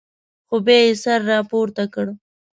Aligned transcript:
خو 0.47 0.55
بیا 0.65 0.79
یې 0.85 0.93
سر 1.03 1.19
راپورته 1.31 1.83
کړ. 1.93 2.05